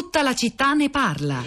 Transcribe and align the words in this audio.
Tutta 0.00 0.22
la 0.22 0.32
città 0.32 0.74
ne 0.74 0.90
parla. 0.90 1.42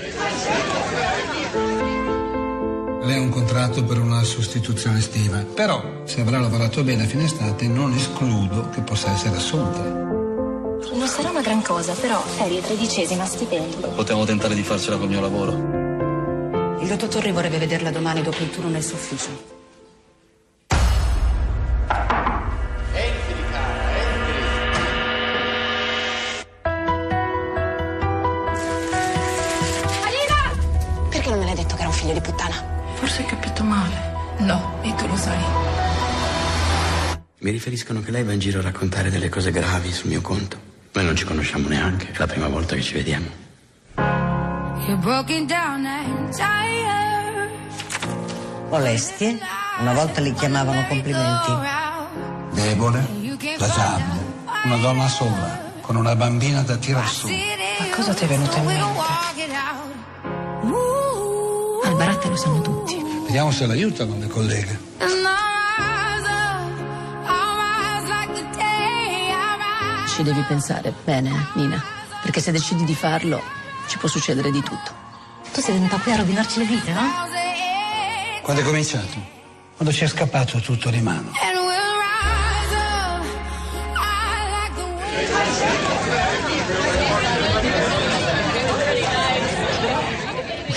Lei 3.01 3.15
ha 3.15 3.21
un 3.21 3.29
contratto 3.29 3.81
per 3.85 3.97
una 3.97 4.23
sostituzione 4.23 4.97
estiva, 4.97 5.37
però 5.37 6.01
se 6.03 6.19
avrà 6.19 6.37
lavorato 6.37 6.83
bene 6.83 7.03
a 7.03 7.05
fine 7.05 7.23
estate 7.23 7.69
non 7.69 7.93
escludo 7.93 8.67
che 8.67 8.81
possa 8.81 9.13
essere 9.13 9.37
assunta. 9.37 9.79
Non 9.79 11.07
sarà 11.07 11.29
una 11.29 11.39
gran 11.39 11.61
cosa, 11.61 11.93
però 11.93 12.19
ferie 12.19 12.59
tredicesima, 12.59 13.23
stipendio. 13.23 13.87
Potremmo 13.91 14.25
tentare 14.25 14.53
di 14.53 14.63
farcela 14.63 14.97
col 14.97 15.07
mio 15.07 15.21
lavoro. 15.21 15.51
Il 16.81 16.87
dottor 16.89 17.07
Torri 17.07 17.31
vorrebbe 17.31 17.57
vederla 17.57 17.89
domani 17.89 18.21
dopo 18.21 18.43
il 18.43 18.49
turno 18.49 18.69
nel 18.69 18.83
suo 18.83 18.97
ufficio. 18.97 19.50
Era 31.81 31.89
un 31.89 31.95
figlio 31.95 32.13
di 32.13 32.21
puttana? 32.21 32.63
Forse 32.93 33.21
hai 33.21 33.27
capito 33.27 33.63
male. 33.63 34.09
No, 34.37 34.77
e 34.81 34.93
tu 34.95 35.07
lo 35.07 35.15
sai. 35.15 35.43
Mi 37.39 37.49
riferiscono 37.49 38.01
che 38.01 38.11
lei 38.11 38.23
va 38.23 38.33
in 38.33 38.39
giro 38.39 38.59
a 38.59 38.61
raccontare 38.61 39.09
delle 39.09 39.29
cose 39.29 39.49
gravi 39.49 39.91
sul 39.91 40.09
mio 40.09 40.21
conto. 40.21 40.57
Noi 40.93 41.05
non 41.05 41.15
ci 41.15 41.25
conosciamo 41.25 41.67
neanche, 41.67 42.11
è 42.11 42.17
la 42.17 42.27
prima 42.27 42.47
volta 42.47 42.75
che 42.75 42.81
ci 42.81 42.93
vediamo. 42.93 43.25
You're 44.85 44.97
broken 44.97 45.47
down 45.47 45.85
and 45.85 46.35
tired. 46.35 47.49
Molestie? 48.69 49.39
Una 49.79 49.93
volta 49.93 50.21
li 50.21 50.33
chiamavano 50.33 50.85
complimenti. 50.87 51.51
Debole, 52.51 53.07
plagiabile, 53.57 54.19
una 54.65 54.77
donna 54.77 55.07
sola, 55.07 55.71
con 55.81 55.95
una 55.95 56.15
bambina 56.15 56.61
da 56.61 56.77
tirar 56.77 57.07
su. 57.07 57.27
Ma 57.27 57.95
cosa 57.95 58.13
ti 58.13 58.25
è 58.25 58.27
venuto 58.27 58.57
in 58.57 58.65
mente? 58.65 59.20
Lo 62.31 62.37
sanno 62.37 62.61
tutti. 62.61 63.03
Vediamo 63.25 63.51
se 63.51 63.65
l'aiutano 63.65 64.17
le 64.17 64.27
colleghe. 64.27 64.89
Ci 70.07 70.23
devi 70.23 70.41
pensare 70.41 70.93
bene, 71.03 71.47
Nina, 71.53 71.81
perché 72.21 72.41
se 72.41 72.51
decidi 72.51 72.83
di 72.83 72.95
farlo 72.95 73.41
ci 73.87 73.97
può 73.97 74.07
succedere 74.07 74.51
di 74.51 74.61
tutto. 74.61 74.99
Tu 75.51 75.61
sei 75.61 75.75
venuta 75.75 75.97
qui 75.97 76.11
a 76.11 76.17
rovinarci 76.17 76.59
le 76.59 76.65
vite, 76.65 76.91
no? 76.93 77.01
Quando 78.41 78.61
è 78.61 78.65
cominciato? 78.65 79.39
Quando 79.75 79.93
ci 79.93 80.03
è 80.03 80.07
scappato 80.07 80.59
tutto 80.59 80.89
di 80.89 81.01
mano. 81.01 81.31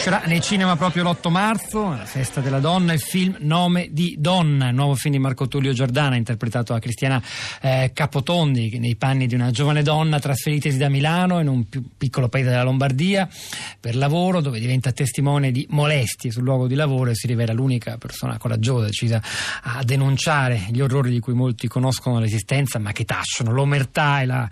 Uscirà 0.05 0.24
nei 0.27 0.42
cinema 0.42 0.77
proprio 0.77 1.02
l'8 1.02 1.30
marzo, 1.30 1.88
la 1.88 2.05
festa 2.05 2.42
della 2.42 2.58
donna, 2.58 2.92
il 2.92 3.00
film 3.00 3.36
Nome 3.38 3.88
di 3.91 4.16
donna, 4.19 4.69
il 4.69 4.74
nuovo 4.74 4.97
film 4.97 5.14
di 5.14 5.19
Marco 5.19 5.48
Tullio 5.48 5.72
Giordana, 5.72 6.14
interpretato 6.14 6.74
da 6.74 6.78
Cristiana 6.78 7.22
eh, 7.62 7.91
Capotondi, 7.94 8.78
nei 8.78 8.97
panni 8.97 9.27
di 9.27 9.34
una 9.34 9.50
giovane 9.50 9.82
donna 9.82 10.19
trasferitesi 10.19 10.77
da 10.77 10.91
Milano 10.91 11.41
in 11.41 11.48
un 11.48 11.64
piccolo 11.97 12.28
paese 12.28 12.50
della 12.50 12.64
Lombardia 12.64 13.27
per 13.80 13.97
lavoro, 13.97 14.42
dove 14.42 14.60
diventa 14.60 14.92
testimone 14.92 15.50
di 15.50 15.66
molestie 15.70 16.30
sul 16.30 16.42
luogo 16.42 16.66
di 16.66 16.75
lavoro 16.75 17.08
e 17.08 17.14
si 17.14 17.27
rivela 17.27 17.55
l'unica 17.55 17.97
persona 17.97 18.36
coraggiosa, 18.36 18.84
decisa 18.84 19.22
a 19.62 19.82
denunciare 19.84 20.66
gli 20.69 20.82
orrori 20.82 21.12
di 21.12 21.20
cui 21.20 21.32
molti 21.32 21.66
conoscono 21.66 22.19
l'esistenza, 22.19 22.78
ma 22.78 22.92
che 22.92 23.06
tacciono 23.06 23.52
l'omertà 23.52 24.20
e 24.20 24.27
la 24.27 24.50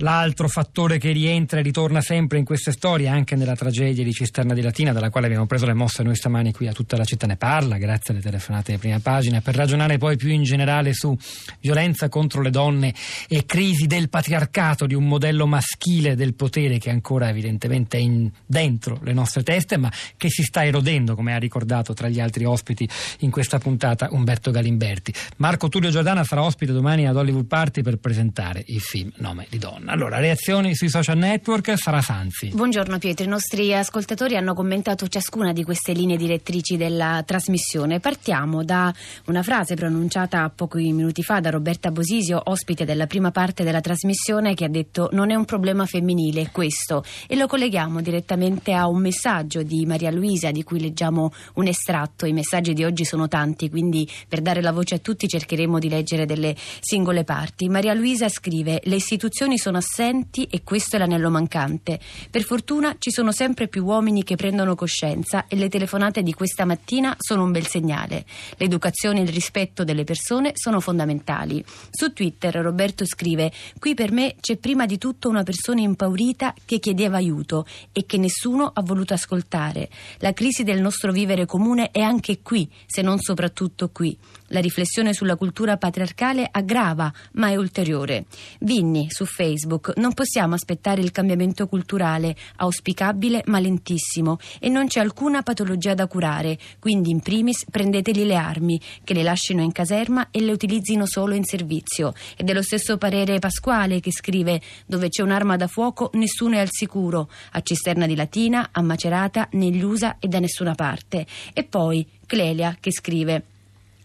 L'altro 0.00 0.46
fattore 0.48 0.98
che 0.98 1.10
rientra 1.10 1.58
e 1.58 1.62
ritorna 1.62 2.00
sempre 2.00 2.38
in 2.38 2.44
queste 2.44 2.70
storie, 2.70 3.08
anche 3.08 3.34
nella 3.34 3.56
tragedia 3.56 4.04
di 4.04 4.12
Cisterna 4.12 4.54
di 4.54 4.62
Latina, 4.62 4.92
dalla 4.92 5.10
quale 5.10 5.26
abbiamo 5.26 5.46
preso 5.46 5.66
le 5.66 5.74
mosse 5.74 6.04
noi 6.04 6.14
stamani 6.14 6.52
qui 6.52 6.68
a 6.68 6.72
tutta 6.72 6.96
la 6.96 7.04
città 7.04 7.26
ne 7.26 7.36
parla, 7.36 7.78
grazie 7.78 8.14
alle 8.14 8.22
telefonate 8.22 8.72
di 8.72 8.78
prima 8.78 9.00
pagina, 9.00 9.40
per 9.40 9.56
ragionare 9.56 9.98
poi 9.98 10.16
più 10.16 10.28
in 10.28 10.44
generale 10.44 10.92
su 10.92 11.16
violenza 11.60 12.08
contro 12.08 12.42
le 12.42 12.50
donne 12.50 12.94
e 13.26 13.44
crisi 13.44 13.88
del 13.88 14.08
patriarcato, 14.08 14.86
di 14.86 14.94
un 14.94 15.08
modello 15.08 15.46
maschile 15.48 16.14
del 16.14 16.34
potere 16.34 16.78
che 16.78 16.90
ancora 16.90 17.28
evidentemente 17.28 17.98
è 17.98 18.00
in, 18.00 18.30
dentro 18.46 19.00
le 19.02 19.12
nostre 19.12 19.42
teste, 19.42 19.78
ma 19.78 19.90
che 20.16 20.28
si 20.30 20.44
sta 20.44 20.64
erodendo, 20.64 21.16
come 21.16 21.34
ha 21.34 21.38
ricordato 21.38 21.92
tra 21.92 22.08
gli 22.08 22.20
altri 22.20 22.44
ospiti 22.44 22.88
in 23.20 23.32
questa 23.32 23.58
puntata 23.58 24.08
Umberto 24.12 24.52
Galimberti. 24.52 25.12
Marco 25.38 25.68
Tullio 25.68 25.90
Giordana 25.90 26.22
sarà 26.22 26.44
ospite 26.44 26.72
domani 26.72 27.08
ad 27.08 27.16
Hollywood 27.16 27.46
Party 27.46 27.82
per 27.82 27.96
presentare 27.96 28.62
il 28.68 28.80
film 28.80 29.10
Nome 29.16 29.46
di 29.50 29.58
donna. 29.58 29.87
Allora, 29.90 30.18
reazioni 30.18 30.74
sui 30.74 30.90
social 30.90 31.16
network, 31.16 31.78
Sara 31.78 32.02
Sanzi. 32.02 32.50
Buongiorno 32.52 32.98
Pietro, 32.98 33.24
i 33.24 33.28
nostri 33.28 33.74
ascoltatori 33.74 34.36
hanno 34.36 34.52
commentato 34.52 35.08
ciascuna 35.08 35.54
di 35.54 35.64
queste 35.64 35.92
linee 35.92 36.18
direttrici 36.18 36.76
della 36.76 37.22
trasmissione. 37.24 37.98
Partiamo 37.98 38.62
da 38.64 38.92
una 39.28 39.42
frase 39.42 39.76
pronunciata 39.76 40.52
pochi 40.54 40.92
minuti 40.92 41.22
fa 41.22 41.40
da 41.40 41.48
Roberta 41.48 41.90
Bosisio, 41.90 42.38
ospite 42.44 42.84
della 42.84 43.06
prima 43.06 43.30
parte 43.30 43.64
della 43.64 43.80
trasmissione, 43.80 44.52
che 44.52 44.66
ha 44.66 44.68
detto 44.68 45.08
non 45.12 45.30
è 45.30 45.34
un 45.34 45.46
problema 45.46 45.86
femminile 45.86 46.50
questo 46.52 47.02
e 47.26 47.34
lo 47.34 47.46
colleghiamo 47.46 48.02
direttamente 48.02 48.74
a 48.74 48.88
un 48.88 49.00
messaggio 49.00 49.62
di 49.62 49.86
Maria 49.86 50.10
Luisa 50.10 50.50
di 50.50 50.64
cui 50.64 50.80
leggiamo 50.80 51.32
un 51.54 51.66
estratto. 51.66 52.26
I 52.26 52.34
messaggi 52.34 52.74
di 52.74 52.84
oggi 52.84 53.06
sono 53.06 53.26
tanti, 53.26 53.70
quindi 53.70 54.06
per 54.28 54.42
dare 54.42 54.60
la 54.60 54.72
voce 54.72 54.96
a 54.96 54.98
tutti 54.98 55.26
cercheremo 55.26 55.78
di 55.78 55.88
leggere 55.88 56.26
delle 56.26 56.54
singole 56.80 57.24
parti. 57.24 57.70
Maria 57.70 57.94
Luisa 57.94 58.28
scrive 58.28 58.82
le 58.84 58.96
istituzioni 58.96 59.56
sono 59.56 59.76
assenti 59.78 60.44
e 60.44 60.62
questo 60.62 60.96
è 60.96 60.98
l'anello 60.98 61.30
mancante. 61.30 61.98
Per 62.30 62.42
fortuna 62.42 62.96
ci 62.98 63.10
sono 63.10 63.32
sempre 63.32 63.68
più 63.68 63.84
uomini 63.84 64.24
che 64.24 64.36
prendono 64.36 64.74
coscienza 64.74 65.46
e 65.48 65.56
le 65.56 65.68
telefonate 65.68 66.22
di 66.22 66.34
questa 66.34 66.64
mattina 66.64 67.14
sono 67.18 67.44
un 67.44 67.52
bel 67.52 67.66
segnale. 67.66 68.24
L'educazione 68.56 69.20
e 69.20 69.22
il 69.22 69.28
rispetto 69.28 69.84
delle 69.84 70.04
persone 70.04 70.52
sono 70.54 70.80
fondamentali. 70.80 71.64
Su 71.90 72.12
Twitter 72.12 72.54
Roberto 72.56 73.06
scrive: 73.06 73.52
Qui 73.78 73.94
per 73.94 74.12
me 74.12 74.36
c'è 74.40 74.56
prima 74.56 74.86
di 74.86 74.98
tutto 74.98 75.28
una 75.28 75.42
persona 75.42 75.80
impaurita 75.80 76.54
che 76.64 76.78
chiedeva 76.78 77.16
aiuto 77.16 77.66
e 77.92 78.04
che 78.06 78.18
nessuno 78.18 78.70
ha 78.72 78.82
voluto 78.82 79.14
ascoltare. 79.14 79.88
La 80.18 80.32
crisi 80.32 80.64
del 80.64 80.80
nostro 80.80 81.12
vivere 81.12 81.46
comune 81.46 81.90
è 81.90 82.00
anche 82.00 82.40
qui, 82.42 82.70
se 82.86 83.02
non 83.02 83.18
soprattutto 83.18 83.90
qui. 83.90 84.16
La 84.48 84.60
riflessione 84.60 85.12
sulla 85.12 85.36
cultura 85.36 85.76
patriarcale 85.76 86.48
aggrava, 86.50 87.12
ma 87.32 87.48
è 87.48 87.56
ulteriore. 87.56 88.24
Vinni 88.60 89.06
su 89.10 89.24
Facebook: 89.24 89.57
Non 89.66 90.14
possiamo 90.14 90.54
aspettare 90.54 91.00
il 91.00 91.10
cambiamento 91.10 91.66
culturale, 91.66 92.36
auspicabile 92.56 93.42
ma 93.46 93.58
lentissimo, 93.58 94.38
e 94.60 94.68
non 94.68 94.86
c'è 94.86 95.00
alcuna 95.00 95.42
patologia 95.42 95.94
da 95.94 96.06
curare. 96.06 96.58
Quindi, 96.78 97.10
in 97.10 97.20
primis, 97.20 97.64
prendeteli 97.70 98.24
le 98.24 98.36
armi, 98.36 98.80
che 99.04 99.14
le 99.14 99.22
lasciano 99.22 99.62
in 99.62 99.72
caserma 99.72 100.28
e 100.30 100.40
le 100.40 100.52
utilizzino 100.52 101.06
solo 101.06 101.34
in 101.34 101.44
servizio. 101.44 102.12
È 102.36 102.42
dello 102.42 102.62
stesso 102.62 102.98
parere 102.98 103.38
Pasquale 103.38 104.00
che 104.00 104.12
scrive: 104.12 104.60
Dove 104.86 105.08
c'è 105.08 105.22
un'arma 105.22 105.56
da 105.56 105.66
fuoco, 105.66 106.10
nessuno 106.14 106.56
è 106.56 106.58
al 106.58 106.70
sicuro. 106.70 107.28
A 107.52 107.60
Cisterna 107.60 108.06
di 108.06 108.14
Latina, 108.14 108.68
a 108.72 108.82
Macerata, 108.82 109.48
negli 109.52 109.82
USA 109.82 110.16
e 110.18 110.28
da 110.28 110.38
nessuna 110.38 110.74
parte. 110.74 111.26
E 111.52 111.64
poi 111.64 112.06
Clelia 112.26 112.76
che 112.78 112.92
scrive. 112.92 113.57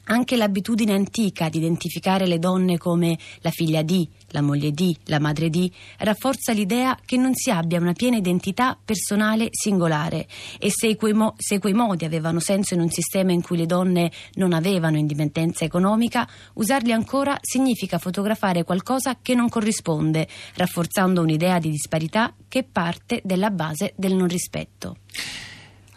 Anche 0.05 0.35
l'abitudine 0.35 0.93
antica 0.93 1.47
di 1.47 1.59
identificare 1.59 2.27
le 2.27 2.37
donne 2.37 2.77
come 2.77 3.17
la 3.39 3.51
figlia 3.51 3.83
di, 3.83 4.07
la 4.31 4.41
moglie 4.41 4.71
di, 4.71 4.95
la 5.05 5.19
madre 5.19 5.49
di, 5.49 5.71
rafforza 5.99 6.51
l'idea 6.51 6.99
che 7.05 7.15
non 7.15 7.33
si 7.33 7.49
abbia 7.49 7.79
una 7.79 7.93
piena 7.93 8.17
identità 8.17 8.77
personale 8.83 9.47
singolare 9.51 10.27
e 10.59 10.69
se 10.71 10.97
quei, 10.97 11.13
mo- 11.13 11.35
se 11.37 11.59
quei 11.59 11.73
modi 11.73 12.03
avevano 12.03 12.41
senso 12.41 12.73
in 12.73 12.81
un 12.81 12.89
sistema 12.89 13.31
in 13.31 13.41
cui 13.41 13.55
le 13.55 13.65
donne 13.65 14.11
non 14.33 14.51
avevano 14.51 14.97
indipendenza 14.97 15.63
economica, 15.63 16.27
usarli 16.55 16.91
ancora 16.91 17.37
significa 17.41 17.97
fotografare 17.97 18.63
qualcosa 18.63 19.19
che 19.21 19.35
non 19.35 19.47
corrisponde, 19.47 20.27
rafforzando 20.55 21.21
un'idea 21.21 21.59
di 21.59 21.69
disparità 21.69 22.33
che 22.49 22.63
parte 22.63 23.21
della 23.23 23.51
base 23.51 23.93
del 23.95 24.15
non 24.15 24.27
rispetto. 24.27 24.97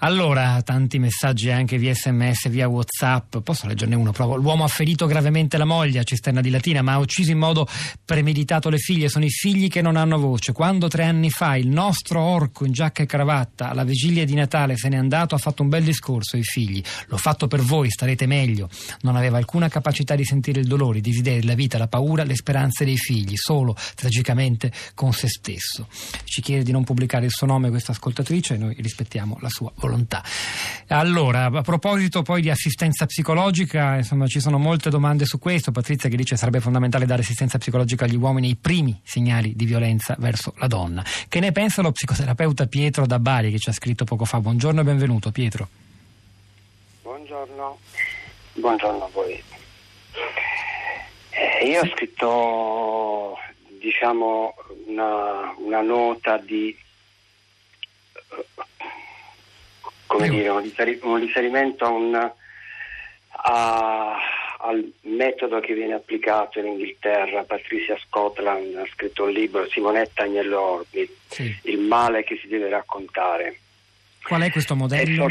Allora, 0.00 0.60
tanti 0.60 0.98
messaggi 0.98 1.50
anche 1.50 1.78
via 1.78 1.94
sms, 1.94 2.50
via 2.50 2.68
whatsapp, 2.68 3.38
posso 3.38 3.66
leggerne 3.66 3.94
uno? 3.94 4.12
Provo. 4.12 4.36
L'uomo 4.36 4.62
ha 4.62 4.68
ferito 4.68 5.06
gravemente 5.06 5.56
la 5.56 5.64
moglie 5.64 6.00
a 6.00 6.02
Cisterna 6.02 6.42
di 6.42 6.50
Latina, 6.50 6.82
ma 6.82 6.92
ha 6.92 6.98
ucciso 6.98 7.30
in 7.30 7.38
modo 7.38 7.66
premeditato 8.04 8.68
le 8.68 8.76
figlie. 8.76 9.08
Sono 9.08 9.24
i 9.24 9.30
figli 9.30 9.68
che 9.68 9.80
non 9.80 9.96
hanno 9.96 10.18
voce. 10.18 10.52
Quando 10.52 10.88
tre 10.88 11.04
anni 11.04 11.30
fa 11.30 11.56
il 11.56 11.68
nostro 11.68 12.20
orco 12.20 12.66
in 12.66 12.72
giacca 12.72 13.02
e 13.02 13.06
cravatta 13.06 13.70
alla 13.70 13.84
vigilia 13.84 14.26
di 14.26 14.34
Natale 14.34 14.76
se 14.76 14.90
n'è 14.90 14.96
andato, 14.96 15.34
ha 15.34 15.38
fatto 15.38 15.62
un 15.62 15.70
bel 15.70 15.82
discorso 15.82 16.36
ai 16.36 16.44
figli. 16.44 16.82
L'ho 17.06 17.16
fatto 17.16 17.46
per 17.46 17.62
voi, 17.62 17.90
starete 17.90 18.26
meglio. 18.26 18.68
Non 19.00 19.16
aveva 19.16 19.38
alcuna 19.38 19.68
capacità 19.68 20.14
di 20.14 20.26
sentire 20.26 20.60
il 20.60 20.66
dolore, 20.66 20.98
i 20.98 21.00
desideri, 21.00 21.46
la 21.46 21.54
vita, 21.54 21.78
la 21.78 21.88
paura, 21.88 22.22
le 22.22 22.36
speranze 22.36 22.84
dei 22.84 22.98
figli, 22.98 23.32
solo 23.34 23.74
tragicamente 23.94 24.70
con 24.94 25.14
se 25.14 25.26
stesso. 25.26 25.88
Ci 26.24 26.42
chiede 26.42 26.64
di 26.64 26.72
non 26.72 26.84
pubblicare 26.84 27.24
il 27.24 27.32
suo 27.32 27.46
nome 27.46 27.70
questa 27.70 27.92
ascoltatrice 27.92 28.54
e 28.54 28.58
noi 28.58 28.76
rispettiamo 28.78 29.38
la 29.40 29.48
sua 29.48 29.72
volontà. 29.74 29.85
Volontà. 29.86 30.22
Allora, 30.88 31.46
a 31.46 31.62
proposito 31.62 32.22
poi 32.22 32.42
di 32.42 32.50
assistenza 32.50 33.06
psicologica, 33.06 33.96
insomma 33.96 34.26
ci 34.26 34.40
sono 34.40 34.58
molte 34.58 34.90
domande 34.90 35.24
su 35.24 35.38
questo. 35.38 35.72
Patrizia 35.72 36.08
che 36.08 36.16
dice 36.16 36.34
che 36.34 36.36
sarebbe 36.36 36.60
fondamentale 36.60 37.06
dare 37.06 37.22
assistenza 37.22 37.58
psicologica 37.58 38.04
agli 38.04 38.16
uomini 38.16 38.50
i 38.50 38.56
primi 38.56 39.00
segnali 39.02 39.54
di 39.54 39.64
violenza 39.64 40.16
verso 40.18 40.52
la 40.58 40.66
donna. 40.66 41.04
Che 41.28 41.40
ne 41.40 41.52
pensa 41.52 41.82
lo 41.82 41.92
psicoterapeuta 41.92 42.66
Pietro 42.66 43.06
da 43.06 43.18
Bari 43.18 43.50
che 43.50 43.58
ci 43.58 43.70
ha 43.70 43.72
scritto 43.72 44.04
poco 44.04 44.24
fa? 44.24 44.40
Buongiorno 44.40 44.80
e 44.80 44.84
benvenuto 44.84 45.30
Pietro. 45.30 45.68
Buongiorno, 47.02 47.78
buongiorno 48.54 49.04
a 49.04 49.08
voi. 49.12 49.42
Eh, 51.30 51.66
io 51.68 51.82
ho 51.82 51.86
scritto 51.86 53.38
diciamo 53.80 54.54
una, 54.86 55.54
una 55.58 55.82
nota 55.82 56.38
di 56.38 56.74
come 60.16 60.28
dire, 60.28 60.48
un, 60.48 60.62
riferi- 60.62 60.98
un 61.02 61.18
riferimento 61.18 61.84
a 61.84 61.88
un, 61.88 62.32
a, 63.30 64.16
al 64.58 64.92
metodo 65.02 65.60
che 65.60 65.74
viene 65.74 65.94
applicato 65.94 66.58
in 66.58 66.66
Inghilterra. 66.66 67.44
Patricia 67.44 67.96
Scotland 68.06 68.74
ha 68.76 68.86
scritto 68.92 69.24
un 69.24 69.30
libro, 69.30 69.68
Simonetta 69.68 70.22
Agnello 70.22 70.60
Orbi, 70.60 71.08
sì. 71.28 71.54
Il 71.62 71.80
male 71.80 72.24
che 72.24 72.38
si 72.40 72.48
deve 72.48 72.68
raccontare. 72.68 73.60
Qual 74.22 74.42
è 74.42 74.50
questo 74.50 74.74
modello? 74.74 75.28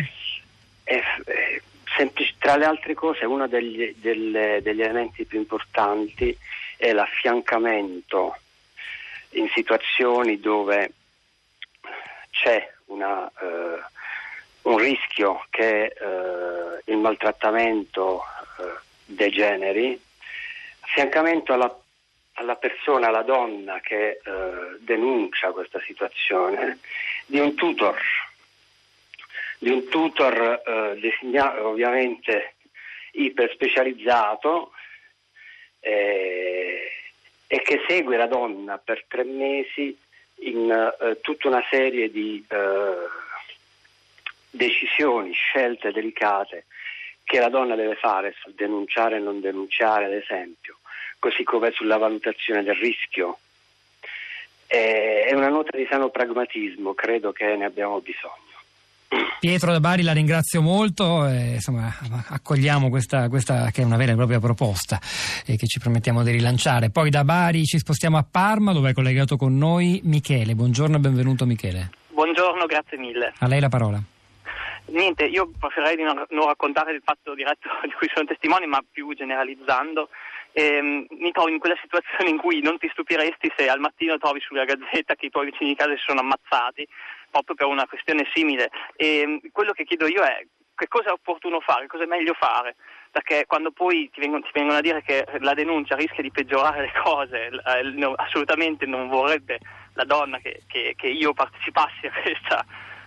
È, 0.83 0.93
è, 0.93 1.01
è 1.25 1.61
semplice, 1.95 2.35
tra 2.37 2.55
le 2.57 2.65
altre 2.65 2.93
cose, 2.93 3.25
uno 3.25 3.47
degli, 3.47 3.95
delle, 3.97 4.59
degli 4.61 4.81
elementi 4.81 5.25
più 5.25 5.39
importanti 5.39 6.37
è 6.77 6.91
l'affiancamento 6.91 8.37
in 9.31 9.49
situazioni 9.53 10.39
dove 10.39 10.91
c'è 12.31 12.69
una, 12.85 13.27
eh, 13.27 13.79
un 14.65 14.77
rischio 14.77 15.45
che 15.49 15.85
eh, 15.85 16.81
il 16.85 16.97
maltrattamento 16.97 18.23
eh, 18.59 18.79
degeneri, 19.05 19.99
affiancamento 20.81 21.53
alla, 21.53 21.79
alla, 22.33 22.55
persona, 22.55 23.07
alla 23.07 23.21
donna 23.21 23.79
che 23.79 24.09
eh, 24.09 24.19
denuncia 24.79 25.51
questa 25.51 25.79
situazione, 25.81 26.79
di 27.25 27.39
un 27.39 27.53
tutor, 27.55 27.99
di 29.59 29.69
un 29.69 29.87
tutor 29.87 30.61
eh, 30.65 30.99
designato 30.99 31.67
ovviamente 31.67 32.55
iperspecializzato 33.11 34.71
eh, 35.79 36.91
e 37.47 37.61
che 37.61 37.83
segue 37.87 38.17
la 38.17 38.27
donna 38.27 38.79
per 38.79 39.05
tre 39.07 39.23
mesi 39.23 39.95
in 40.39 40.69
eh, 40.71 41.21
tutta 41.21 41.47
una 41.47 41.63
serie 41.69 42.09
di 42.09 42.43
decisioni, 44.55 45.31
scelte 45.33 45.91
delicate 45.91 46.65
che 47.23 47.39
la 47.39 47.49
donna 47.49 47.75
deve 47.75 47.95
fare 47.95 48.35
sul 48.39 48.53
denunciare 48.55 49.17
e 49.17 49.19
non 49.19 49.41
denunciare, 49.41 50.05
ad 50.05 50.13
esempio, 50.13 50.77
così 51.19 51.43
come 51.43 51.71
sulla 51.71 51.97
valutazione 51.97 52.63
del 52.63 52.75
rischio. 52.75 53.39
È 54.67 55.31
una 55.33 55.49
nota 55.49 55.75
di 55.75 55.87
sano 55.89 56.09
pragmatismo, 56.09 56.93
credo 56.93 57.31
che 57.31 57.55
ne 57.55 57.65
abbiamo 57.65 57.99
bisogno. 57.99 58.43
Pietro 59.39 59.71
da 59.71 59.79
Bari 59.79 60.01
la 60.01 60.11
ringrazio 60.11 60.61
molto, 60.61 61.27
e, 61.27 61.53
insomma, 61.53 61.93
accogliamo 62.29 62.89
questa, 62.89 63.29
questa, 63.29 63.69
che 63.71 63.81
è 63.81 63.85
una 63.85 63.97
vera 63.97 64.11
e 64.11 64.15
propria 64.15 64.39
proposta 64.39 64.99
e 65.45 65.55
che 65.55 65.67
ci 65.67 65.79
permettiamo 65.79 66.23
di 66.23 66.31
rilanciare. 66.31 66.89
Poi 66.89 67.09
da 67.09 67.23
Bari 67.23 67.63
ci 67.63 67.77
spostiamo 67.77 68.17
a 68.17 68.25
Parma 68.29 68.73
dove 68.73 68.89
è 68.89 68.93
collegato 68.93 69.37
con 69.37 69.57
noi 69.57 70.01
Michele. 70.03 70.55
Buongiorno 70.55 70.97
e 70.97 70.99
benvenuto 70.99 71.45
Michele. 71.45 71.91
Buongiorno, 72.09 72.65
grazie 72.65 72.97
mille. 72.97 73.33
A 73.39 73.47
lei 73.47 73.59
la 73.59 73.69
parola. 73.69 74.01
Niente, 74.87 75.25
io 75.25 75.49
preferirei 75.57 75.95
di 75.95 76.03
non, 76.03 76.23
non 76.29 76.47
raccontare 76.47 76.93
il 76.93 77.01
fatto 77.03 77.33
diretto 77.33 77.69
di 77.83 77.91
cui 77.93 78.09
sono 78.13 78.27
testimone, 78.27 78.65
ma 78.65 78.83
più 78.89 79.13
generalizzando. 79.13 80.09
Ehm, 80.51 81.05
mi 81.09 81.31
trovo 81.31 81.49
in 81.49 81.59
quella 81.59 81.77
situazione 81.81 82.29
in 82.29 82.37
cui 82.37 82.61
non 82.61 82.77
ti 82.77 82.87
stupiresti 82.91 83.51
se 83.57 83.67
al 83.67 83.79
mattino 83.79 84.17
trovi 84.17 84.39
sulla 84.39 84.63
gazzetta 84.63 85.15
che 85.15 85.25
i 85.25 85.29
tuoi 85.29 85.45
vicini 85.45 85.71
di 85.71 85.75
casa 85.75 85.91
si 85.91 86.03
sono 86.05 86.21
ammazzati 86.21 86.87
proprio 87.29 87.55
per 87.55 87.67
una 87.67 87.85
questione 87.87 88.29
simile. 88.33 88.69
E 88.95 89.41
quello 89.51 89.73
che 89.73 89.83
chiedo 89.83 90.07
io 90.07 90.23
è 90.23 90.45
che 90.75 90.87
cosa 90.87 91.09
è 91.09 91.11
opportuno 91.11 91.59
fare, 91.61 91.87
cosa 91.87 92.03
è 92.03 92.07
meglio 92.07 92.33
fare, 92.33 92.75
perché 93.09 93.45
quando 93.47 93.71
poi 93.71 94.09
ti 94.13 94.19
vengono, 94.19 94.43
ti 94.43 94.51
vengono 94.53 94.77
a 94.77 94.81
dire 94.81 95.01
che 95.01 95.25
la 95.39 95.53
denuncia 95.53 95.95
rischia 95.95 96.21
di 96.21 96.31
peggiorare 96.31 96.81
le 96.81 96.91
cose, 97.01 97.47
eh, 97.47 98.13
assolutamente 98.17 98.85
non 98.85 99.07
vorrebbe 99.07 99.59
la 99.93 100.03
donna 100.03 100.37
che, 100.39 100.63
che, 100.67 100.93
che, 100.97 101.07
io 101.07 101.33
partecipassi 101.33 102.07
a 102.07 102.11
questa 102.11 102.65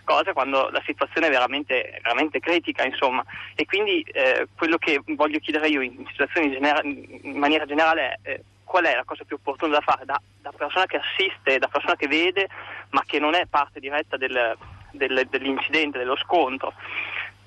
cosa 0.08 0.32
quando 0.32 0.70
la 0.70 0.82
situazione 0.86 1.26
è 1.26 1.30
veramente, 1.30 2.00
veramente 2.02 2.40
critica, 2.40 2.82
insomma. 2.84 3.22
E 3.54 3.66
quindi 3.66 4.00
eh, 4.00 4.48
quello 4.56 4.78
che 4.78 5.02
voglio 5.04 5.38
chiedere 5.38 5.68
io 5.68 5.82
in, 5.82 6.06
genera- 6.16 6.80
in 6.82 7.36
maniera 7.36 7.66
generale 7.66 8.18
è 8.22 8.30
eh, 8.30 8.42
qual 8.64 8.84
è 8.84 8.94
la 8.94 9.04
cosa 9.04 9.24
più 9.24 9.36
opportuna 9.36 9.74
da 9.74 9.80
fare 9.80 10.04
da, 10.06 10.20
da, 10.40 10.52
persona 10.52 10.86
che 10.86 10.98
assiste, 10.98 11.58
da 11.58 11.68
persona 11.68 11.96
che 11.96 12.06
vede, 12.06 12.48
ma 12.90 13.02
che 13.04 13.18
non 13.18 13.34
è 13.34 13.44
parte 13.46 13.80
diretta 13.80 14.16
del, 14.16 14.56
del, 14.92 15.26
dell'incidente, 15.28 15.98
dello 15.98 16.16
scontro. 16.16 16.72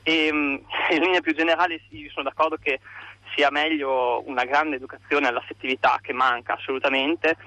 E, 0.04 0.28
in 0.28 0.62
linea 0.88 1.22
più 1.22 1.34
generale 1.34 1.82
io 1.90 2.10
sono 2.12 2.30
d'accordo 2.30 2.58
che 2.62 2.80
sia 3.34 3.50
meglio 3.50 4.22
una 4.28 4.46
grande 4.46 4.76
educazione 4.76 5.28
all'affettività 5.28 6.00
che 6.02 6.14
manca 6.14 6.54
assolutamente 6.54 7.38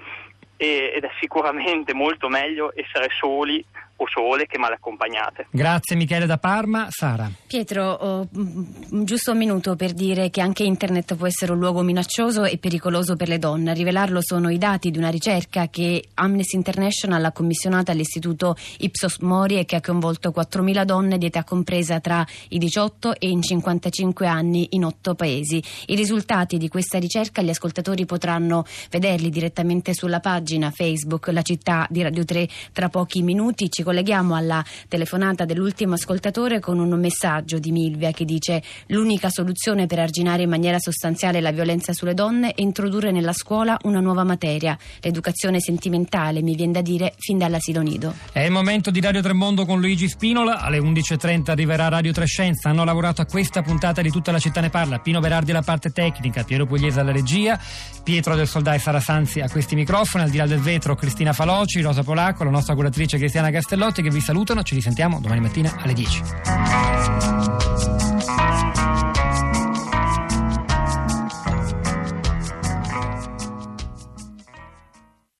ed 0.57 1.03
è 1.03 1.11
sicuramente 1.19 1.93
molto 1.93 2.29
meglio 2.29 2.71
essere 2.73 3.09
soli 3.19 3.63
o 3.97 4.05
sole 4.07 4.45
che 4.45 4.57
male 4.57 4.75
accompagnate. 4.75 5.47
Grazie 5.51 5.95
Michele 5.95 6.25
da 6.25 6.37
Parma. 6.37 6.87
Sara. 6.89 7.29
Pietro, 7.47 7.91
oh, 7.91 8.27
giusto 8.31 9.31
un 9.31 9.37
minuto 9.37 9.75
per 9.75 9.93
dire 9.93 10.29
che 10.29 10.41
anche 10.41 10.63
internet 10.63 11.15
può 11.15 11.27
essere 11.27 11.53
un 11.53 11.59
luogo 11.59 11.81
minaccioso 11.81 12.43
e 12.43 12.57
pericoloso 12.57 13.15
per 13.15 13.29
le 13.29 13.39
donne. 13.39 13.71
A 13.71 13.73
rivelarlo 13.73 14.19
sono 14.21 14.49
i 14.49 14.57
dati 14.57 14.91
di 14.91 14.97
una 14.97 15.09
ricerca 15.09 15.69
che 15.69 16.09
Amnesty 16.15 16.57
International 16.57 17.23
ha 17.23 17.31
commissionato 17.31 17.91
all'istituto 17.91 18.55
Ipsos 18.79 19.19
Mori 19.19 19.59
e 19.59 19.65
che 19.65 19.77
ha 19.77 19.81
coinvolto 19.81 20.33
4.000 20.35 20.83
donne 20.83 21.17
di 21.17 21.27
età 21.27 21.43
compresa 21.43 21.99
tra 21.99 22.25
i 22.49 22.57
18 22.57 23.15
e 23.19 23.29
i 23.29 23.41
55 23.41 24.27
anni 24.27 24.67
in 24.71 24.83
otto 24.83 25.15
paesi. 25.15 25.63
I 25.87 25.95
risultati 25.95 26.57
di 26.57 26.67
questa 26.67 26.97
ricerca 26.97 27.41
gli 27.41 27.49
ascoltatori 27.49 28.05
potranno 28.05 28.65
vederli 28.89 29.29
direttamente 29.29 29.93
sulla 29.93 30.19
pagina 30.19 30.71
Facebook 30.71 31.27
La 31.27 31.41
città 31.41 31.87
di 31.89 32.01
Radio 32.01 32.25
3 32.25 32.47
tra 32.73 32.89
pochi 32.89 33.21
minuti. 33.21 33.69
Ci 33.69 33.83
colleghiamo 33.85 34.35
alla 34.35 34.61
telefonata 34.89 35.45
dell'ultimo 35.45 35.93
ascoltatore 35.93 36.59
con 36.59 36.79
un 36.79 36.99
messaggio 36.99 37.59
di 37.59 37.71
Milvia 37.71 38.11
che 38.11 38.25
dice 38.25 38.61
l'unica 38.87 39.29
soluzione 39.29 39.85
per 39.85 39.99
arginare 39.99 40.43
in 40.43 40.49
maniera 40.49 40.79
sostanziale 40.79 41.39
la 41.39 41.51
violenza 41.51 41.93
sulle 41.93 42.13
donne 42.13 42.53
è 42.53 42.61
introdurre 42.61 43.11
nella 43.11 43.31
scuola 43.31 43.77
una 43.83 43.99
nuova 43.99 44.23
materia, 44.23 44.77
l'educazione 44.99 45.61
sentimentale, 45.61 46.41
mi 46.41 46.55
viene 46.55 46.73
da 46.73 46.81
dire 46.81 47.13
fin 47.17 47.37
dall'asilo 47.37 47.81
nido. 47.81 48.13
È 48.31 48.41
il 48.41 48.51
momento 48.51 48.91
di 48.91 48.99
Radio 48.99 49.21
Tremondo 49.21 49.65
con 49.65 49.79
Luigi 49.79 50.09
Spinola, 50.09 50.59
alle 50.59 50.79
11.30 50.79 51.51
arriverà 51.51 51.87
Radio 51.87 52.11
Trescenza, 52.11 52.69
hanno 52.69 52.83
lavorato 52.83 53.21
a 53.21 53.25
questa 53.25 53.61
puntata 53.61 54.01
di 54.01 54.09
tutta 54.09 54.31
la 54.31 54.39
città 54.39 54.59
ne 54.61 54.69
parla, 54.69 54.99
Pino 54.99 55.19
Berardi 55.19 55.51
alla 55.51 55.61
parte 55.61 55.91
tecnica, 55.91 56.43
Piero 56.43 56.65
Pugliese 56.65 56.99
alla 56.99 57.11
regia, 57.11 57.59
Pietro 58.03 58.35
del 58.35 58.47
Soldai 58.47 58.79
Sara 58.79 58.99
Sanzi 58.99 59.41
a 59.41 59.49
questi 59.49 59.75
microfoni, 59.75 60.23
al 60.23 60.29
di 60.29 60.37
là 60.37 60.47
del 60.47 60.59
vetro 60.59 60.95
Cristina 60.95 61.33
Faloci, 61.33 61.81
Rosa 61.81 62.03
Polacco, 62.03 62.43
la 62.43 62.49
nostra 62.49 62.73
curatrice 62.73 63.17
Cristiana 63.17 63.49
Castellotti 63.75 64.01
che 64.03 64.09
vi 64.09 64.21
salutano, 64.21 64.63
ci 64.63 64.73
risentiamo 64.73 65.19
domani 65.19 65.41
mattina 65.41 65.75
alle 65.79 65.91
10. 65.91 66.84